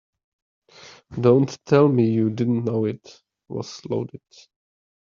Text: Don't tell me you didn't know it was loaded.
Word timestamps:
Don't 1.19 1.63
tell 1.63 1.87
me 1.87 2.09
you 2.09 2.31
didn't 2.31 2.63
know 2.65 2.85
it 2.85 3.21
was 3.47 3.85
loaded. 3.85 4.23